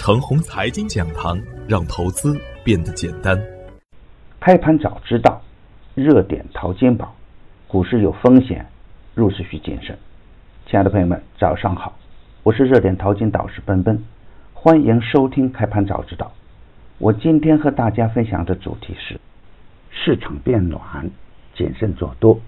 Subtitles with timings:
[0.00, 1.38] 程红财经讲堂，
[1.68, 3.38] 让投资变得简单。
[4.40, 5.42] 开盘早知道，
[5.94, 7.14] 热点淘金宝，
[7.68, 8.64] 股市有风险，
[9.14, 9.98] 入市需谨慎。
[10.64, 11.98] 亲爱的朋友们，早上好，
[12.42, 14.02] 我是热点淘金导师奔奔，
[14.54, 16.32] 欢迎收听开盘早知道。
[16.96, 19.20] 我今天和大家分享的主题是：
[19.90, 21.10] 市场变暖，
[21.54, 22.40] 谨慎做多。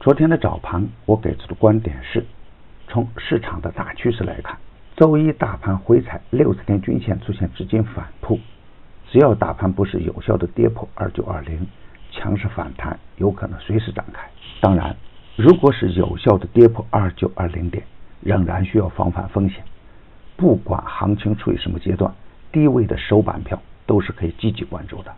[0.00, 2.24] 昨天的早盘，我给出的观点是，
[2.88, 4.56] 从市场的大趋势来看。
[4.94, 8.38] 周一大盘回踩六十天均线出现资金反扑，
[9.10, 11.66] 只要大盘不是有效的跌破二九二零，
[12.10, 14.22] 强势反弹有可能随时展开。
[14.60, 14.94] 当然，
[15.34, 17.82] 如果是有效的跌破二九二零点，
[18.20, 19.64] 仍然需要防范风险。
[20.36, 22.12] 不管行情处于什么阶段，
[22.52, 25.12] 低位的首板票都是可以积极关注的。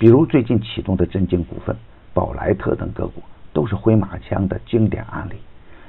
[0.00, 1.76] 比如最近启动的镇静股份、
[2.12, 5.36] 宝莱特等个股，都是回马枪的经典案例，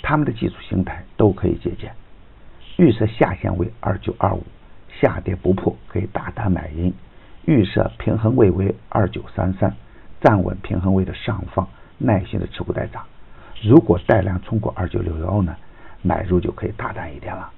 [0.00, 1.92] 他们的技术形态都可以借鉴。
[2.76, 4.42] 预设下限为二九二五，
[5.00, 6.92] 下跌不破可以大胆买入。
[7.46, 9.74] 预设平衡位为二九三三，
[10.20, 13.02] 站稳平衡位的上方，耐心的持股待涨。
[13.62, 15.56] 如果带量冲过二九六幺呢，
[16.02, 17.50] 买入就可以大胆一点了。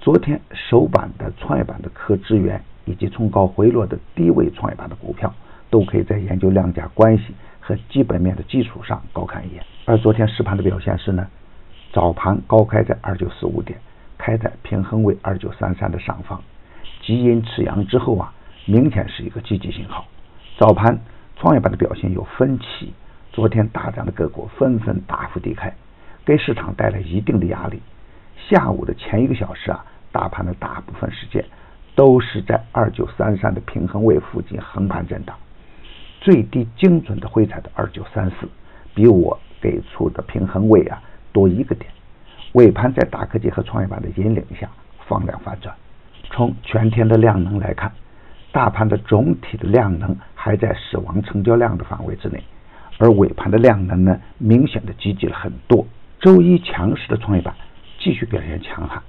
[0.00, 5.32] 昨天首板的创业板的科资源，以及冲高回落的低位创业板的股票，
[5.70, 9.62] 都可以在研究量价关系和基本面的基础上高看一眼。
[9.84, 11.28] 而昨天实盘的表现是呢，
[11.92, 13.78] 早盘高开在二九四五点。
[14.18, 16.40] 开在平衡位二九三三的上方，
[17.00, 18.34] 基因持阳之后啊，
[18.66, 20.04] 明显是一个积极信号。
[20.58, 20.98] 早盘
[21.36, 22.92] 创业板的表现有分歧，
[23.32, 25.72] 昨天大涨的个股纷纷大幅低开，
[26.26, 27.80] 给市场带来一定的压力。
[28.48, 31.44] 下午的前一个小时啊，大盘的大部分时间
[31.94, 35.36] 都是在二九三三的平衡位附近横盘震荡，
[36.20, 38.48] 最低精准的回踩的二九三四，
[38.94, 41.90] 比我给出的平衡位啊多一个点。
[42.52, 44.68] 尾盘在大科技和创业板的引领下
[45.06, 45.74] 放量反转。
[46.30, 47.90] 从全天的量能来看，
[48.52, 52.42] 大盘的总体的量能还在死亡成交量的范围之内，
[52.98, 55.86] 而尾盘的量能呢，明显的积极了很多。
[56.20, 57.54] 周一强势的创业板
[57.98, 59.00] 继续表现强悍，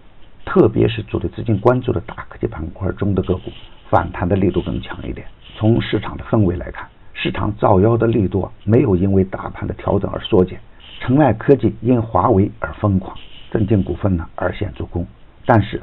[0.45, 3.51] 特别是主力资金关注的大科技板块中的个股，
[3.89, 5.25] 反弹的力度更强一点。
[5.57, 10.59] 从市场的氛围来看，市场造妖的力度啊没有因为大盘的调整而缩减。
[10.99, 13.17] 城外科技因华为而疯狂。
[13.51, 15.07] 镇静股份呢而现助攻，
[15.43, 15.81] 但是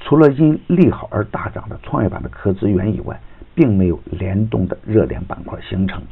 [0.00, 3.20] 除了因利好而大涨的创业板的科资源以外，
[3.54, 6.02] 并没有联动的热点板块形成。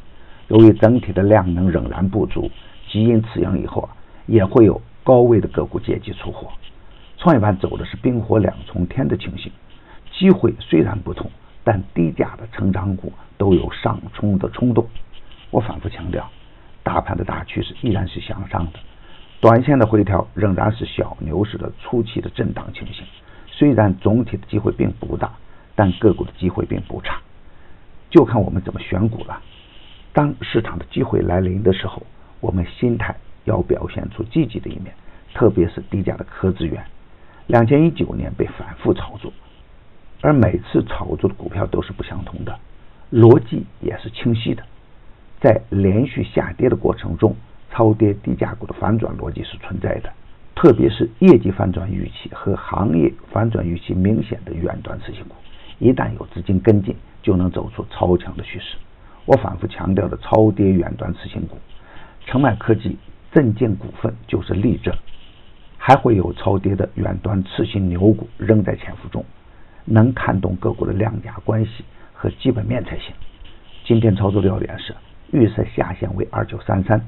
[0.46, 2.48] 由于整体的量能仍然不足，
[2.88, 3.90] 基因此阳以后啊，
[4.26, 6.48] 也会有高位的个股借机出货。
[7.18, 9.50] 创业板走的是冰火两重天的情形，
[10.12, 11.28] 机会虽然不同，
[11.64, 14.86] 但低价的成长股都有上冲的冲动。
[15.50, 16.30] 我反复强调，
[16.82, 18.78] 大盘的大趋势依然是向上的。
[19.40, 23.04] 短线的回调仍然是小牛市的初期的震荡情形，
[23.48, 25.32] 虽然总体的机会并不大，
[25.74, 27.18] 但个股的机会并不差，
[28.08, 29.40] 就看我们怎么选股了。
[30.12, 32.02] 当市场的机会来临的时候，
[32.40, 34.94] 我们心态要表现出积极的一面，
[35.34, 36.84] 特别是低价的科资源。
[37.48, 39.32] 两千一九年被反复炒作，
[40.20, 42.56] 而每次炒作的股票都是不相同的，
[43.10, 44.62] 逻辑也是清晰的，
[45.42, 47.34] 在连续下跌的过程中。
[47.74, 50.12] 超跌低价股的反转逻辑是存在的，
[50.54, 55.34] 特别是业绩反转预期和行业反转预期明显的远端次新股，
[55.78, 58.76] 一旦有资金跟进，就能走出超强的趋势。
[59.24, 61.56] 我反复强调的超跌远端次新股，
[62.26, 62.98] 澄迈科技、
[63.32, 64.94] 镇静股份就是例证，
[65.78, 69.24] 还会有超跌的远端次新牛股仍在潜伏中，
[69.86, 73.14] 能看懂个股的量价关系和基本面才行。
[73.86, 74.94] 今天操作要点是
[75.32, 77.00] 预设下限为二九三三。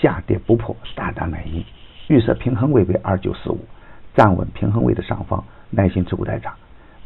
[0.00, 1.62] 下跌不破，大胆买入。
[2.08, 3.60] 预设平衡位为二九四五，
[4.14, 6.54] 站稳平衡位的上方，耐心持股待涨。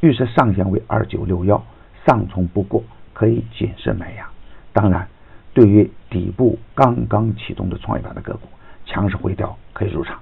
[0.00, 1.62] 预设上限为二九六幺，
[2.06, 2.82] 上冲不过，
[3.12, 4.26] 可以谨慎买压。
[4.72, 5.06] 当然，
[5.52, 8.48] 对于底部刚刚启动的创业板的个股，
[8.86, 10.18] 强势回调可以入场。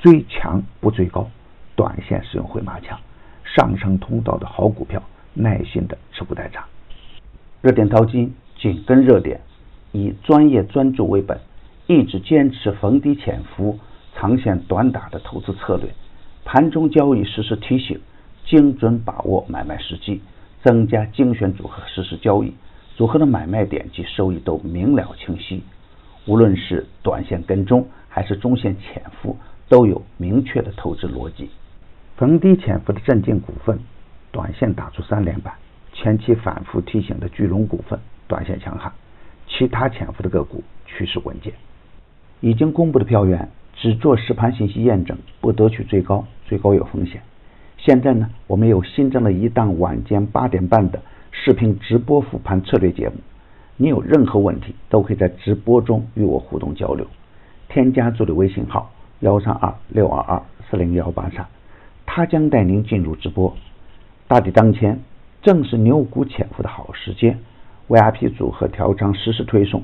[0.00, 1.28] 追强不追高，
[1.74, 2.98] 短线使用回马枪。
[3.44, 5.02] 上升通道的好股票，
[5.32, 6.62] 耐心的持股待涨。
[7.62, 9.40] 热点淘金，紧跟热点，
[9.92, 11.38] 以专业专注为本。
[11.86, 13.78] 一直坚持逢低潜伏、
[14.14, 15.88] 长线短打的投资策略，
[16.44, 17.98] 盘中交易实时提醒，
[18.44, 20.20] 精准把握买卖时机，
[20.62, 22.52] 增加精选组合实时交易，
[22.94, 25.62] 组合的买卖点及收益都明了清晰。
[26.26, 29.34] 无论是短线跟踪还是中线潜伏，
[29.70, 31.48] 都有明确的投资逻辑。
[32.18, 33.78] 逢低潜伏的镇静股份，
[34.30, 35.54] 短线打出三连板；
[35.94, 38.92] 前期反复提醒的巨龙股份，短线强悍；
[39.58, 41.52] 其他潜伏的个股趋势稳健。
[42.40, 47.20] 已经公布的票源只做实盘信息验证，不得取最高，最高有风险。
[47.76, 51.02] 现在呢，我们又新增了一档晚间八点半的
[51.32, 53.16] 视频直播复盘策略节目。
[53.76, 57.04] 你有任何问题，都可以在直播中与我互动交流。
[57.68, 61.46] 添加助理微信号幺三二六二二四零幺八三，
[62.06, 63.56] 他将带您进入直播。
[64.28, 65.00] 大敌当前，
[65.42, 67.38] 正是牛股潜伏的好时间。
[67.88, 69.82] VIP 组合调仓实时推送，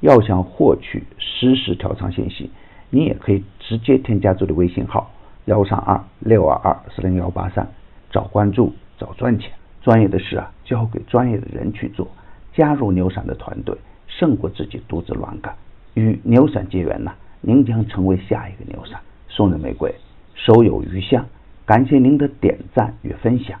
[0.00, 2.50] 要想获取实时调仓信息，
[2.90, 5.10] 你也可以直接添加助理微信号
[5.44, 7.68] 幺三二六二二四零幺八三，
[8.10, 9.52] 找关注，找赚钱。
[9.82, 12.06] 专业的事啊，交给专业的人去做。
[12.54, 13.76] 加入牛散的团队，
[14.06, 15.52] 胜过自己独自乱干。
[15.94, 19.00] 与牛散结缘呢，您将成为下一个牛散。
[19.28, 19.92] 送人玫瑰，
[20.34, 21.26] 手有余香。
[21.66, 23.58] 感谢您的点赞与分享，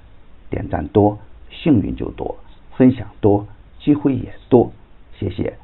[0.48, 1.18] 点赞多，
[1.50, 2.36] 幸运就多；
[2.76, 3.46] 分享多，
[3.84, 4.72] 机会也多。
[5.18, 5.56] 谢谢。